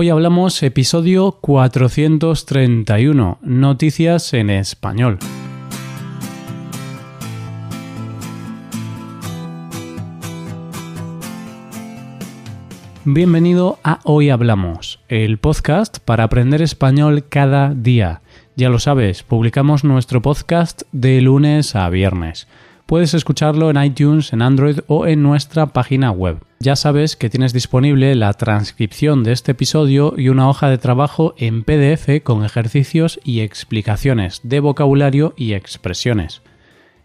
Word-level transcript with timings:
Hoy 0.00 0.10
hablamos 0.10 0.62
episodio 0.62 1.32
431, 1.40 3.38
Noticias 3.42 4.32
en 4.32 4.48
Español. 4.48 5.18
Bienvenido 13.04 13.80
a 13.82 13.98
Hoy 14.04 14.30
Hablamos, 14.30 15.00
el 15.08 15.38
podcast 15.38 15.98
para 15.98 16.22
aprender 16.22 16.62
español 16.62 17.24
cada 17.28 17.74
día. 17.74 18.22
Ya 18.54 18.68
lo 18.68 18.78
sabes, 18.78 19.24
publicamos 19.24 19.82
nuestro 19.82 20.22
podcast 20.22 20.82
de 20.92 21.20
lunes 21.20 21.74
a 21.74 21.90
viernes. 21.90 22.46
Puedes 22.88 23.12
escucharlo 23.12 23.68
en 23.68 23.84
iTunes, 23.84 24.32
en 24.32 24.40
Android 24.40 24.78
o 24.86 25.06
en 25.06 25.22
nuestra 25.22 25.66
página 25.66 26.10
web. 26.10 26.38
Ya 26.58 26.74
sabes 26.74 27.16
que 27.16 27.28
tienes 27.28 27.52
disponible 27.52 28.14
la 28.14 28.32
transcripción 28.32 29.24
de 29.24 29.32
este 29.32 29.52
episodio 29.52 30.14
y 30.16 30.30
una 30.30 30.48
hoja 30.48 30.70
de 30.70 30.78
trabajo 30.78 31.34
en 31.36 31.64
PDF 31.64 32.22
con 32.24 32.46
ejercicios 32.46 33.20
y 33.24 33.40
explicaciones 33.40 34.40
de 34.42 34.60
vocabulario 34.60 35.34
y 35.36 35.52
expresiones. 35.52 36.40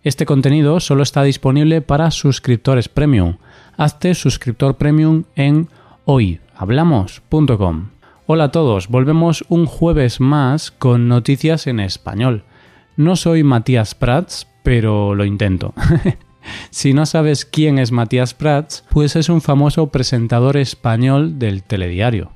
Este 0.06 0.26
contenido 0.26 0.80
solo 0.80 1.04
está 1.04 1.22
disponible 1.24 1.82
para 1.82 2.12
suscriptores 2.12 2.88
premium. 2.88 3.36
Hazte 3.76 4.16
suscriptor 4.16 4.78
premium 4.78 5.26
en 5.36 5.68
hoyhablamos.com. 6.06 7.90
Hola 8.26 8.46
a 8.46 8.52
todos, 8.52 8.88
volvemos 8.88 9.44
un 9.50 9.66
jueves 9.66 10.22
más 10.22 10.72
con 10.72 11.10
noticias 11.10 11.68
en 11.68 11.82
español. 11.82 12.46
No 12.96 13.18
soy 13.18 13.44
Matías 13.44 13.96
Prats, 13.96 14.48
pero 14.64 15.14
lo 15.14 15.26
intento. 15.26 15.74
si 16.72 16.94
no 16.94 17.06
sabes 17.06 17.46
quién 17.46 17.78
es 17.78 17.92
Matías 17.92 18.34
Prats, 18.34 18.84
pues 18.90 19.16
es 19.16 19.30
un 19.30 19.42
famoso 19.42 19.88
presentador 19.88 20.58
español 20.58 21.38
del 21.38 21.64
telediario. 21.64 22.32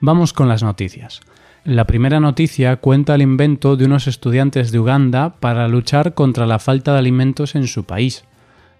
Vamos 0.00 0.32
con 0.32 0.48
las 0.48 0.62
noticias. 0.62 1.20
La 1.64 1.86
primera 1.86 2.20
noticia 2.20 2.76
cuenta 2.76 3.14
el 3.14 3.22
invento 3.22 3.76
de 3.76 3.84
unos 3.84 4.06
estudiantes 4.06 4.72
de 4.72 4.78
Uganda 4.78 5.34
para 5.40 5.68
luchar 5.68 6.14
contra 6.14 6.46
la 6.46 6.58
falta 6.58 6.92
de 6.92 6.98
alimentos 6.98 7.54
en 7.54 7.66
su 7.66 7.84
país. 7.84 8.24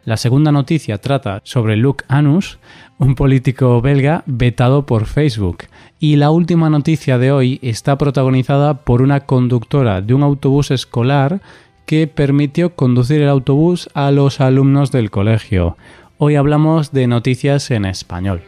La 0.03 0.17
segunda 0.17 0.51
noticia 0.51 0.97
trata 0.97 1.43
sobre 1.45 1.77
Luke 1.77 2.07
Anus, 2.09 2.59
un 2.97 3.15
político 3.15 3.83
belga 3.83 4.23
vetado 4.25 4.87
por 4.87 5.05
Facebook. 5.05 5.65
Y 5.99 6.17
la 6.17 6.31
última 6.31 6.71
noticia 6.71 7.19
de 7.19 7.33
hoy 7.33 7.59
está 7.61 7.99
protagonizada 7.99 8.83
por 8.85 9.03
una 9.03 9.21
conductora 9.21 10.01
de 10.01 10.15
un 10.15 10.23
autobús 10.23 10.71
escolar 10.71 11.43
que 11.91 12.07
permitió 12.07 12.77
conducir 12.77 13.21
el 13.21 13.29
autobús 13.29 13.91
a 13.95 14.13
los 14.13 14.41
alumnos 14.41 14.93
del 14.93 15.11
colegio. 15.11 15.77
Hoy 16.19 16.37
hablamos 16.37 16.93
de 16.93 17.09
noticias 17.09 17.69
en 17.73 17.85
español. 17.85 18.43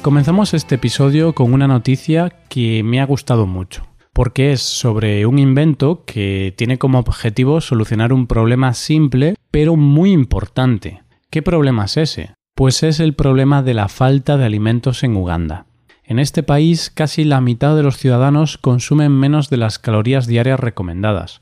Comenzamos 0.00 0.54
este 0.54 0.76
episodio 0.76 1.32
con 1.32 1.52
una 1.52 1.66
noticia 1.66 2.32
que 2.48 2.84
me 2.84 3.00
ha 3.00 3.04
gustado 3.04 3.48
mucho, 3.48 3.84
porque 4.12 4.52
es 4.52 4.60
sobre 4.62 5.26
un 5.26 5.40
invento 5.40 6.04
que 6.04 6.54
tiene 6.56 6.78
como 6.78 7.00
objetivo 7.00 7.60
solucionar 7.60 8.12
un 8.12 8.28
problema 8.28 8.74
simple 8.74 9.34
pero 9.50 9.74
muy 9.74 10.12
importante. 10.12 11.02
¿Qué 11.30 11.42
problema 11.42 11.86
es 11.86 11.96
ese? 11.96 12.34
Pues 12.54 12.82
es 12.82 13.00
el 13.00 13.14
problema 13.14 13.62
de 13.62 13.72
la 13.72 13.88
falta 13.88 14.36
de 14.36 14.44
alimentos 14.44 15.02
en 15.04 15.16
Uganda. 15.16 15.66
En 16.04 16.18
este 16.18 16.42
país 16.42 16.90
casi 16.90 17.24
la 17.24 17.40
mitad 17.40 17.74
de 17.74 17.82
los 17.82 17.96
ciudadanos 17.96 18.58
consumen 18.58 19.10
menos 19.12 19.48
de 19.48 19.56
las 19.56 19.78
calorías 19.78 20.26
diarias 20.26 20.60
recomendadas. 20.60 21.40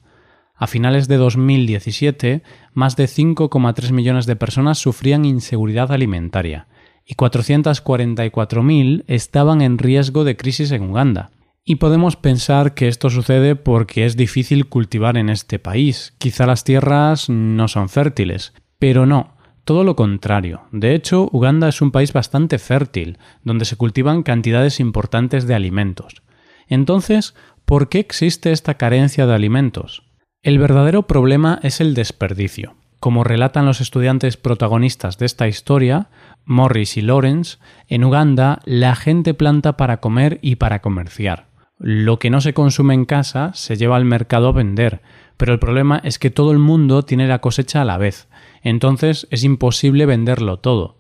A 0.55 0.69
finales 0.69 1.09
de 1.09 1.17
2017, 1.17 2.43
más 2.75 2.95
de 2.95 3.07
5,3 3.07 3.91
millones 3.91 4.27
de 4.27 4.37
personas 4.37 4.79
sufrían 4.79 5.25
inseguridad 5.25 5.91
alimentaria 5.91 6.69
y 7.05 7.17
444.000 7.17 9.03
estaban 9.09 9.63
en 9.63 9.79
riesgo 9.79 10.23
de 10.23 10.37
crisis 10.37 10.71
en 10.71 10.83
Uganda. 10.83 11.31
Y 11.65 11.77
podemos 11.77 12.15
pensar 12.15 12.75
que 12.75 12.87
esto 12.87 13.11
sucede 13.11 13.57
porque 13.57 14.07
es 14.07 14.17
difícil 14.17 14.69
cultivar 14.69 15.17
en 15.17 15.29
este 15.29 15.59
país, 15.59 16.15
quizá 16.19 16.47
las 16.47 16.63
tierras 16.63 17.29
no 17.29 17.67
son 17.67 17.89
fértiles, 17.89 18.55
pero 18.79 19.07
no, 19.07 19.35
todo 19.65 19.85
lo 19.85 19.97
contrario. 19.97 20.63
De 20.73 20.95
hecho, 20.95 21.29
Uganda 21.33 21.69
es 21.69 21.81
un 21.81 21.91
país 21.91 22.13
bastante 22.13 22.59
fértil, 22.59 23.19
donde 23.45 23.65
se 23.65 23.77
cultivan 23.77 24.23
cantidades 24.23 24.81
importantes 24.81 25.47
de 25.47 25.55
alimentos. 25.55 26.23
Entonces, 26.69 27.35
¿por 27.65 27.89
qué 27.89 27.99
existe 27.99 28.53
esta 28.53 28.75
carencia 28.75 29.27
de 29.27 29.35
alimentos? 29.35 30.03
El 30.43 30.59
verdadero 30.59 31.07
problema 31.07 31.59
es 31.63 31.81
el 31.81 31.95
desperdicio. 31.95 32.77
Como 32.99 33.25
relatan 33.25 33.67
los 33.67 33.81
estudiantes 33.81 34.37
protagonistas 34.37 35.19
de 35.19 35.27
esta 35.27 35.49
historia, 35.49 36.09
Morris 36.45 36.97
y 36.97 37.03
Lawrence, 37.03 37.59
en 37.89 38.05
Uganda 38.05 38.61
la 38.65 38.95
gente 38.95 39.35
planta 39.35 39.77
para 39.77 40.01
comer 40.01 40.39
y 40.43 40.57
para 40.57 40.81
comerciar. 40.81 41.47
Lo 41.79 42.19
que 42.19 42.29
no 42.29 42.41
se 42.41 42.53
consume 42.53 42.93
en 42.93 43.07
casa 43.07 43.53
se 43.55 43.77
lleva 43.77 43.97
al 43.97 44.05
mercado 44.05 44.49
a 44.49 44.53
vender, 44.53 45.01
pero 45.39 45.55
el 45.55 45.59
problema 45.59 45.99
es 46.05 46.19
que 46.19 46.31
todo 46.31 46.53
el 46.53 46.59
mundo 46.59 47.03
tiene 47.05 47.27
la 47.27 47.41
cosecha 47.41 47.81
a 47.81 47.87
la 47.87 47.97
vez, 47.97 48.29
entonces 48.63 49.27
es 49.31 49.45
imposible 49.45 50.07
venderlo 50.07 50.59
todo. 50.59 50.97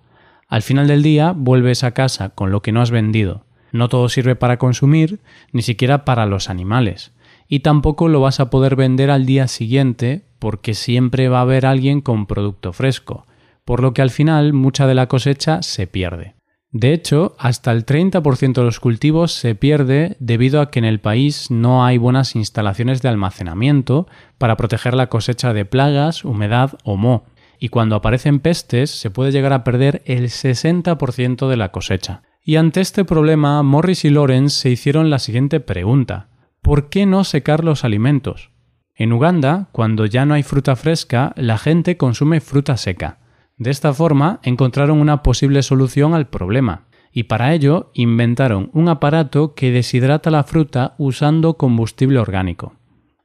Al 0.48 0.62
final 0.62 0.88
del 0.88 1.02
día 1.02 1.32
vuelves 1.36 1.84
a 1.84 1.92
casa 1.92 2.30
con 2.30 2.50
lo 2.50 2.62
que 2.62 2.72
no 2.72 2.80
has 2.80 2.90
vendido. 2.90 3.44
No 3.72 3.88
todo 3.88 4.08
sirve 4.08 4.36
para 4.36 4.58
consumir, 4.58 5.20
ni 5.52 5.62
siquiera 5.62 6.04
para 6.04 6.26
los 6.26 6.50
animales. 6.50 7.12
Y 7.46 7.60
tampoco 7.60 8.08
lo 8.08 8.20
vas 8.20 8.40
a 8.40 8.50
poder 8.50 8.76
vender 8.76 9.10
al 9.10 9.26
día 9.26 9.46
siguiente 9.48 10.24
porque 10.38 10.74
siempre 10.74 11.28
va 11.28 11.38
a 11.38 11.42
haber 11.42 11.66
alguien 11.66 12.00
con 12.00 12.26
producto 12.26 12.72
fresco 12.72 13.26
por 13.70 13.82
lo 13.82 13.94
que 13.94 14.02
al 14.02 14.10
final 14.10 14.52
mucha 14.52 14.88
de 14.88 14.96
la 14.96 15.06
cosecha 15.06 15.62
se 15.62 15.86
pierde. 15.86 16.34
De 16.72 16.92
hecho, 16.92 17.36
hasta 17.38 17.70
el 17.70 17.86
30% 17.86 18.52
de 18.52 18.64
los 18.64 18.80
cultivos 18.80 19.32
se 19.32 19.54
pierde 19.54 20.16
debido 20.18 20.60
a 20.60 20.72
que 20.72 20.80
en 20.80 20.84
el 20.84 20.98
país 20.98 21.52
no 21.52 21.84
hay 21.84 21.96
buenas 21.96 22.34
instalaciones 22.34 23.00
de 23.00 23.08
almacenamiento 23.08 24.08
para 24.38 24.56
proteger 24.56 24.94
la 24.94 25.08
cosecha 25.08 25.52
de 25.52 25.64
plagas, 25.64 26.24
humedad 26.24 26.78
o 26.82 26.96
moho, 26.96 27.26
y 27.60 27.68
cuando 27.68 27.94
aparecen 27.94 28.40
pestes 28.40 28.90
se 28.90 29.10
puede 29.10 29.30
llegar 29.30 29.52
a 29.52 29.62
perder 29.62 30.02
el 30.06 30.24
60% 30.24 31.48
de 31.48 31.56
la 31.58 31.70
cosecha. 31.70 32.22
Y 32.42 32.56
ante 32.56 32.80
este 32.80 33.04
problema, 33.04 33.62
Morris 33.62 34.06
y 34.06 34.10
Lawrence 34.10 34.58
se 34.58 34.70
hicieron 34.70 35.10
la 35.10 35.18
siguiente 35.18 35.60
pregunta. 35.60 36.30
¿Por 36.62 36.88
qué 36.88 37.04
no 37.04 37.22
secar 37.22 37.62
los 37.62 37.84
alimentos? 37.84 38.50
En 38.96 39.12
Uganda, 39.12 39.68
cuando 39.72 40.06
ya 40.06 40.24
no 40.24 40.34
hay 40.34 40.42
fruta 40.42 40.74
fresca, 40.74 41.32
la 41.36 41.58
gente 41.58 41.98
consume 41.98 42.40
fruta 42.40 42.78
seca. 42.78 43.18
De 43.58 43.70
esta 43.70 43.92
forma 43.92 44.40
encontraron 44.42 44.98
una 44.98 45.22
posible 45.22 45.62
solución 45.62 46.14
al 46.14 46.28
problema, 46.28 46.86
y 47.12 47.24
para 47.24 47.52
ello 47.52 47.90
inventaron 47.92 48.70
un 48.72 48.88
aparato 48.88 49.54
que 49.54 49.70
deshidrata 49.70 50.30
la 50.30 50.44
fruta 50.44 50.94
usando 50.96 51.54
combustible 51.58 52.18
orgánico. 52.18 52.74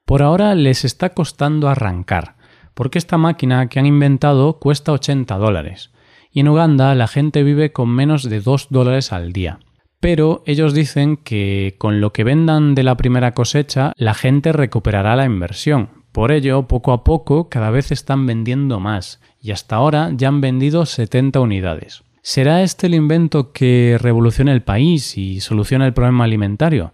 Por 0.06 0.22
ahora 0.22 0.56
les 0.56 0.84
está 0.84 1.12
costando 1.12 1.70
arrancar, 1.70 2.36
porque 2.76 3.00
esta 3.00 3.18
máquina 3.18 3.68
que 3.68 3.80
han 3.80 3.88
inventado 3.88 4.60
cuesta 4.60 4.92
80 4.92 5.36
dólares, 5.38 5.92
y 6.32 6.42
en 6.42 6.50
Uganda 6.50 6.94
la 6.94 7.08
gente 7.08 7.42
vive 7.42 7.72
con 7.72 7.90
menos 7.90 8.30
de 8.30 8.42
2 8.42 8.68
dólares 8.70 9.12
al 9.12 9.34
día. 9.34 9.60
Pero 10.00 10.44
ellos 10.46 10.76
dicen 10.76 11.18
que 11.18 11.76
con 11.80 12.00
lo 12.02 12.14
que 12.14 12.24
vendan 12.24 12.76
de 12.76 12.84
la 12.84 12.96
primera 12.96 13.32
cosecha 13.32 13.94
la 13.98 14.14
gente 14.14 14.52
recuperará 14.52 15.16
la 15.16 15.26
inversión, 15.26 15.90
por 16.12 16.32
ello, 16.32 16.68
poco 16.68 16.94
a 16.94 17.04
poco, 17.04 17.50
cada 17.50 17.72
vez 17.72 17.92
están 17.92 18.26
vendiendo 18.26 18.80
más, 18.80 19.20
y 19.42 19.52
hasta 19.52 19.76
ahora 19.76 20.12
ya 20.14 20.30
han 20.30 20.40
vendido 20.40 20.86
70 20.86 21.42
unidades. 21.42 22.04
¿Será 22.22 22.64
este 22.64 22.88
el 22.88 22.96
invento 22.96 23.52
que 23.52 23.98
revolucione 24.00 24.54
el 24.54 24.64
país 24.64 25.18
y 25.18 25.42
soluciona 25.42 25.86
el 25.86 25.94
problema 25.94 26.24
alimentario? 26.24 26.94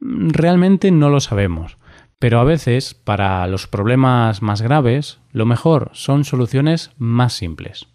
Realmente 0.00 0.90
no 0.90 1.10
lo 1.10 1.20
sabemos, 1.20 1.76
pero 2.22 2.38
a 2.38 2.44
veces, 2.44 2.94
para 2.94 3.44
los 3.48 3.66
problemas 3.66 4.42
más 4.42 4.62
graves, 4.62 5.18
lo 5.32 5.44
mejor 5.44 5.90
son 5.92 6.22
soluciones 6.22 6.92
más 6.96 7.32
simples. 7.32 7.88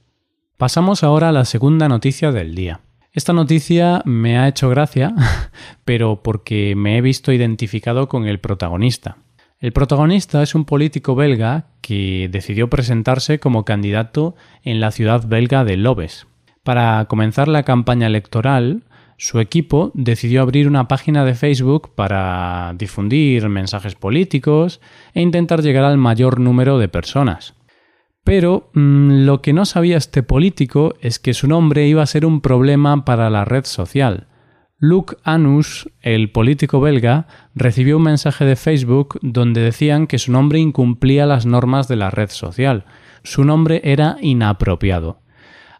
Pasamos 0.57 1.01
ahora 1.01 1.29
a 1.29 1.31
la 1.31 1.45
segunda 1.45 1.87
noticia 1.87 2.33
del 2.33 2.53
día. 2.53 2.81
Esta 3.13 3.31
noticia 3.31 4.01
me 4.03 4.37
ha 4.37 4.49
hecho 4.49 4.67
gracia, 4.69 5.15
pero 5.85 6.23
porque 6.23 6.75
me 6.75 6.97
he 6.97 7.01
visto 7.01 7.31
identificado 7.31 8.09
con 8.09 8.25
el 8.25 8.41
protagonista. 8.41 9.15
El 9.59 9.71
protagonista 9.71 10.43
es 10.43 10.55
un 10.55 10.65
político 10.65 11.15
belga 11.15 11.67
que 11.79 12.27
decidió 12.29 12.69
presentarse 12.69 13.39
como 13.39 13.63
candidato 13.63 14.35
en 14.61 14.81
la 14.81 14.91
ciudad 14.91 15.25
belga 15.25 15.63
de 15.63 15.77
Lobes. 15.77 16.27
Para 16.63 17.05
comenzar 17.05 17.47
la 17.47 17.63
campaña 17.63 18.07
electoral, 18.07 18.83
su 19.17 19.39
equipo 19.39 19.91
decidió 19.95 20.43
abrir 20.43 20.67
una 20.67 20.87
página 20.87 21.25
de 21.25 21.33
Facebook 21.33 21.89
para 21.95 22.73
difundir 22.77 23.49
mensajes 23.49 23.95
políticos 23.95 24.79
e 25.13 25.21
intentar 25.21 25.63
llegar 25.63 25.85
al 25.85 25.97
mayor 25.97 26.39
número 26.39 26.77
de 26.77 26.87
personas. 26.87 27.55
Pero 28.23 28.69
mm, 28.73 29.25
lo 29.25 29.41
que 29.41 29.53
no 29.53 29.65
sabía 29.65 29.97
este 29.97 30.21
político 30.21 30.93
es 31.01 31.17
que 31.17 31.33
su 31.33 31.47
nombre 31.47 31.87
iba 31.87 32.03
a 32.03 32.07
ser 32.07 32.25
un 32.25 32.41
problema 32.41 33.05
para 33.05 33.29
la 33.29 33.43
red 33.43 33.65
social. 33.65 34.27
Luke 34.79 35.15
Anus, 35.23 35.89
el 36.01 36.29
político 36.31 36.79
belga, 36.79 37.25
recibió 37.55 37.97
un 37.97 38.03
mensaje 38.03 38.45
de 38.45 38.55
Facebook 38.55 39.17
donde 39.23 39.61
decían 39.61 40.05
que 40.05 40.19
su 40.19 40.31
nombre 40.31 40.59
incumplía 40.59 41.25
las 41.25 41.47
normas 41.47 41.87
de 41.87 41.95
la 41.95 42.11
red 42.11 42.29
social. 42.29 42.85
Su 43.23 43.43
nombre 43.43 43.81
era 43.83 44.17
inapropiado. 44.21 45.21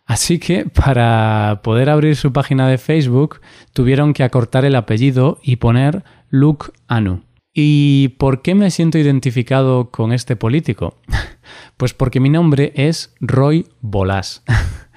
Así 0.07 0.39
que 0.39 0.65
para 0.65 1.59
poder 1.63 1.89
abrir 1.89 2.15
su 2.15 2.31
página 2.31 2.67
de 2.67 2.77
Facebook 2.77 3.41
tuvieron 3.73 4.13
que 4.13 4.23
acortar 4.23 4.63
el 4.63 4.75
apellido 4.75 5.37
y 5.43 5.57
poner 5.57 6.03
Luke 6.29 6.71
Anu. 6.87 7.23
¿Y 7.53 8.09
por 8.17 8.41
qué 8.41 8.55
me 8.55 8.71
siento 8.71 8.97
identificado 8.97 9.91
con 9.91 10.11
este 10.11 10.35
político? 10.35 10.97
Pues 11.77 11.93
porque 11.93 12.19
mi 12.19 12.29
nombre 12.29 12.73
es 12.75 13.15
Roy 13.21 13.67
Bolas. 13.81 14.43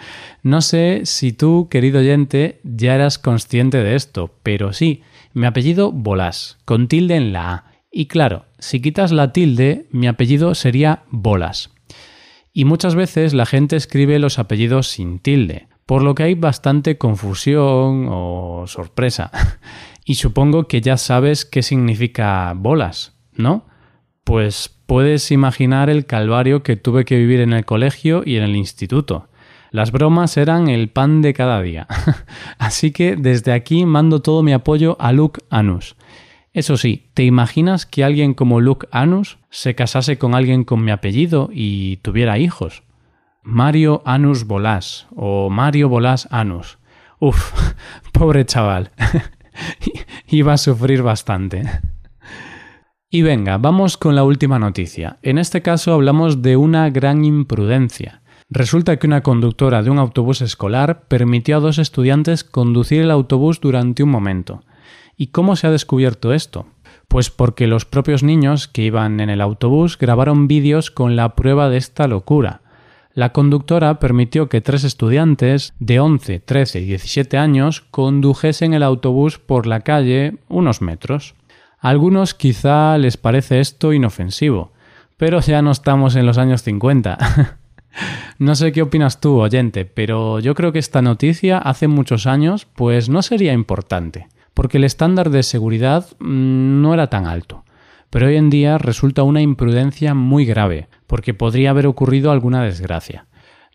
No 0.42 0.62
sé 0.62 1.02
si 1.04 1.32
tú, 1.32 1.68
querido 1.70 2.00
oyente, 2.00 2.60
ya 2.64 2.94
eras 2.94 3.18
consciente 3.18 3.76
de 3.84 3.94
esto, 3.94 4.34
pero 4.42 4.72
sí, 4.72 5.02
mi 5.34 5.44
apellido 5.44 5.92
Bolas, 5.92 6.56
con 6.64 6.88
tilde 6.88 7.16
en 7.16 7.34
la 7.34 7.52
A. 7.52 7.64
Y 7.92 8.06
claro, 8.06 8.46
si 8.58 8.80
quitas 8.80 9.12
la 9.12 9.32
tilde, 9.32 9.86
mi 9.90 10.06
apellido 10.06 10.54
sería 10.54 11.02
Bolas. 11.10 11.70
Y 12.52 12.64
muchas 12.64 12.94
veces 12.94 13.32
la 13.32 13.46
gente 13.46 13.76
escribe 13.76 14.18
los 14.18 14.38
apellidos 14.38 14.88
sin 14.88 15.18
tilde, 15.18 15.68
por 15.86 16.02
lo 16.02 16.14
que 16.14 16.24
hay 16.24 16.34
bastante 16.34 16.98
confusión 16.98 18.06
o 18.10 18.64
sorpresa. 18.66 19.30
y 20.04 20.16
supongo 20.16 20.66
que 20.66 20.80
ya 20.80 20.96
sabes 20.96 21.44
qué 21.44 21.62
significa 21.62 22.52
bolas, 22.56 23.16
¿no? 23.34 23.66
Pues 24.24 24.68
puedes 24.86 25.30
imaginar 25.30 25.88
el 25.88 26.06
calvario 26.06 26.62
que 26.62 26.76
tuve 26.76 27.04
que 27.04 27.16
vivir 27.16 27.40
en 27.40 27.52
el 27.52 27.64
colegio 27.64 28.22
y 28.24 28.36
en 28.36 28.42
el 28.42 28.56
instituto. 28.56 29.28
Las 29.70 29.92
bromas 29.92 30.36
eran 30.36 30.68
el 30.68 30.88
pan 30.88 31.22
de 31.22 31.32
cada 31.32 31.62
día. 31.62 31.86
Así 32.58 32.90
que 32.90 33.14
desde 33.14 33.52
aquí 33.52 33.86
mando 33.86 34.20
todo 34.20 34.42
mi 34.42 34.52
apoyo 34.52 34.96
a 35.00 35.12
Luke 35.12 35.40
Anus. 35.48 35.94
Eso 36.52 36.76
sí, 36.76 37.10
¿te 37.14 37.24
imaginas 37.24 37.86
que 37.86 38.02
alguien 38.02 38.34
como 38.34 38.60
Luke 38.60 38.88
Anus 38.90 39.38
se 39.50 39.76
casase 39.76 40.18
con 40.18 40.34
alguien 40.34 40.64
con 40.64 40.84
mi 40.84 40.90
apellido 40.90 41.48
y 41.52 41.98
tuviera 41.98 42.38
hijos? 42.38 42.82
Mario 43.42 44.02
Anus 44.04 44.44
Bolas 44.44 45.06
o 45.14 45.48
Mario 45.48 45.88
Bolas 45.88 46.26
Anus. 46.30 46.78
Uf, 47.20 47.52
pobre 48.12 48.44
chaval. 48.44 48.90
Iba 50.26 50.54
a 50.54 50.58
sufrir 50.58 51.02
bastante. 51.02 51.62
Y 53.08 53.22
venga, 53.22 53.58
vamos 53.58 53.96
con 53.96 54.16
la 54.16 54.24
última 54.24 54.58
noticia. 54.58 55.18
En 55.22 55.38
este 55.38 55.62
caso 55.62 55.92
hablamos 55.92 56.42
de 56.42 56.56
una 56.56 56.90
gran 56.90 57.24
imprudencia. 57.24 58.22
Resulta 58.48 58.98
que 58.98 59.06
una 59.06 59.22
conductora 59.22 59.82
de 59.82 59.90
un 59.90 59.98
autobús 59.98 60.42
escolar 60.42 61.06
permitió 61.06 61.56
a 61.56 61.60
dos 61.60 61.78
estudiantes 61.78 62.42
conducir 62.42 63.02
el 63.02 63.12
autobús 63.12 63.60
durante 63.60 64.02
un 64.02 64.10
momento. 64.10 64.64
¿Y 65.20 65.26
cómo 65.26 65.54
se 65.54 65.66
ha 65.66 65.70
descubierto 65.70 66.32
esto? 66.32 66.64
Pues 67.06 67.28
porque 67.28 67.66
los 67.66 67.84
propios 67.84 68.22
niños 68.22 68.68
que 68.68 68.80
iban 68.80 69.20
en 69.20 69.28
el 69.28 69.42
autobús 69.42 69.98
grabaron 69.98 70.48
vídeos 70.48 70.90
con 70.90 71.14
la 71.14 71.34
prueba 71.34 71.68
de 71.68 71.76
esta 71.76 72.08
locura. 72.08 72.62
La 73.12 73.30
conductora 73.30 73.98
permitió 73.98 74.48
que 74.48 74.62
tres 74.62 74.82
estudiantes 74.82 75.74
de 75.78 76.00
11, 76.00 76.40
13 76.40 76.80
y 76.80 76.84
17 76.86 77.36
años 77.36 77.82
condujesen 77.82 78.72
el 78.72 78.82
autobús 78.82 79.38
por 79.38 79.66
la 79.66 79.80
calle 79.80 80.38
unos 80.48 80.80
metros. 80.80 81.34
A 81.80 81.90
algunos 81.90 82.32
quizá 82.32 82.96
les 82.96 83.18
parece 83.18 83.60
esto 83.60 83.92
inofensivo, 83.92 84.72
pero 85.18 85.40
ya 85.40 85.60
no 85.60 85.72
estamos 85.72 86.16
en 86.16 86.24
los 86.24 86.38
años 86.38 86.62
50. 86.62 87.58
No 88.38 88.54
sé 88.54 88.70
qué 88.70 88.82
opinas 88.82 89.20
tú, 89.20 89.40
oyente, 89.40 89.84
pero 89.84 90.38
yo 90.38 90.54
creo 90.54 90.70
que 90.70 90.78
esta 90.78 91.02
noticia 91.02 91.58
hace 91.58 91.88
muchos 91.88 92.28
años 92.28 92.64
pues 92.64 93.08
no 93.08 93.20
sería 93.20 93.52
importante, 93.52 94.28
porque 94.54 94.78
el 94.78 94.84
estándar 94.84 95.30
de 95.30 95.42
seguridad 95.42 96.06
mm, 96.18 96.82
no 96.82 96.94
era 96.94 97.08
tan 97.08 97.26
alto. 97.26 97.64
Pero 98.10 98.26
hoy 98.26 98.36
en 98.36 98.50
día 98.50 98.78
resulta 98.78 99.22
una 99.22 99.40
imprudencia 99.40 100.14
muy 100.14 100.44
grave, 100.44 100.88
porque 101.06 101.34
podría 101.34 101.70
haber 101.70 101.86
ocurrido 101.86 102.32
alguna 102.32 102.62
desgracia. 102.62 103.26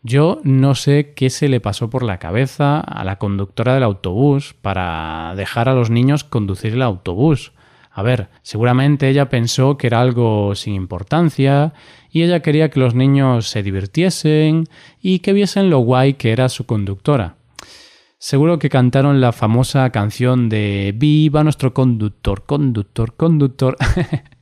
Yo 0.02 0.40
no 0.44 0.74
sé 0.74 1.14
qué 1.16 1.30
se 1.30 1.48
le 1.48 1.58
pasó 1.58 1.90
por 1.90 2.02
la 2.02 2.18
cabeza 2.18 2.78
a 2.78 3.02
la 3.04 3.16
conductora 3.16 3.74
del 3.74 3.82
autobús 3.82 4.54
para 4.60 5.34
dejar 5.36 5.68
a 5.68 5.74
los 5.74 5.90
niños 5.90 6.22
conducir 6.22 6.74
el 6.74 6.82
autobús. 6.82 7.52
A 7.90 8.02
ver, 8.02 8.28
seguramente 8.42 9.08
ella 9.08 9.30
pensó 9.30 9.78
que 9.78 9.86
era 9.86 10.00
algo 10.00 10.54
sin 10.54 10.74
importancia 10.74 11.72
y 12.10 12.22
ella 12.22 12.40
quería 12.40 12.70
que 12.70 12.78
los 12.78 12.94
niños 12.94 13.48
se 13.48 13.62
divirtiesen 13.62 14.68
y 15.00 15.20
que 15.20 15.32
viesen 15.32 15.70
lo 15.70 15.78
guay 15.78 16.14
que 16.14 16.30
era 16.30 16.50
su 16.50 16.66
conductora. 16.66 17.36
Seguro 18.26 18.58
que 18.58 18.70
cantaron 18.70 19.20
la 19.20 19.30
famosa 19.30 19.88
canción 19.90 20.48
de 20.48 20.92
Viva 20.96 21.44
nuestro 21.44 21.72
conductor, 21.72 22.44
conductor, 22.44 23.14
conductor. 23.14 23.76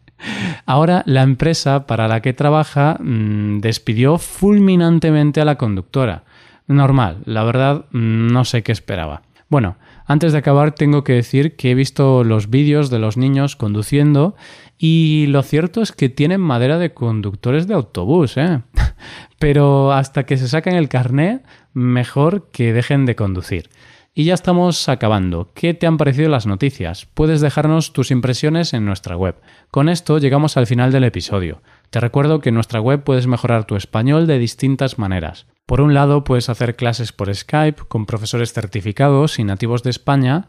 Ahora 0.65 1.03
la 1.05 1.21
empresa 1.21 1.87
para 1.87 2.09
la 2.09 2.23
que 2.23 2.33
trabaja 2.33 2.97
mm, 2.99 3.59
despidió 3.59 4.17
fulminantemente 4.17 5.43
a 5.43 5.45
la 5.45 5.59
conductora. 5.59 6.25
Normal, 6.67 7.19
la 7.27 7.45
verdad 7.45 7.85
mm, 7.91 8.29
no 8.29 8.47
sé 8.47 8.63
qué 8.63 8.73
esperaba. 8.73 9.21
Bueno, 9.51 9.77
antes 10.07 10.33
de 10.33 10.39
acabar 10.39 10.73
tengo 10.73 11.05
que 11.05 11.13
decir 11.13 11.55
que 11.55 11.73
he 11.73 11.75
visto 11.75 12.25
los 12.25 12.49
vídeos 12.49 12.89
de 12.89 12.99
los 12.99 13.19
niños 13.19 13.55
conduciendo 13.55 14.35
y 14.79 15.27
lo 15.29 15.43
cierto 15.43 15.83
es 15.83 15.93
que 15.93 16.09
tienen 16.09 16.41
madera 16.41 16.79
de 16.79 16.95
conductores 16.95 17.67
de 17.67 17.75
autobús, 17.75 18.39
¿eh? 18.39 18.63
Pero 19.39 19.93
hasta 19.93 20.25
que 20.25 20.39
se 20.39 20.49
saquen 20.49 20.75
el 20.75 20.89
carné, 20.89 21.43
mejor 21.75 22.49
que 22.51 22.73
dejen 22.73 23.05
de 23.05 23.17
conducir. 23.17 23.69
Y 24.17 24.25
ya 24.25 24.35
estamos 24.35 24.89
acabando. 24.89 25.51
¿Qué 25.55 25.75
te 25.75 25.89
han 25.89 25.97
parecido 25.97 26.29
las 26.29 26.47
noticias? 26.47 27.07
Puedes 27.15 27.41
dejarnos 27.41 27.93
tus 27.93 28.13
impresiones 28.13 28.73
en 28.73 28.87
nuestra 28.87 29.17
web. 29.17 29.35
Con 29.73 29.89
esto 29.89 30.19
llegamos 30.19 30.57
al 30.57 30.69
final 30.69 30.93
del 30.93 31.03
episodio. 31.03 31.63
Te 31.91 31.99
recuerdo 31.99 32.41
que 32.41 32.51
en 32.51 32.55
nuestra 32.55 32.81
web 32.81 33.03
puedes 33.03 33.27
mejorar 33.27 33.65
tu 33.65 33.75
español 33.75 34.29
de 34.29 34.39
distintas 34.39 35.01
maneras. 35.01 35.47
Por 35.67 35.81
un 35.81 35.95
lado, 35.95 36.23
puedes 36.23 36.49
hacer 36.49 36.77
clases 36.77 37.11
por 37.11 37.35
Skype 37.35 37.83
con 37.89 38.07
profesores 38.07 38.53
certificados 38.53 39.41
y 39.41 39.45
nativos 39.45 39.83
de 39.83 39.91
España 39.91 40.49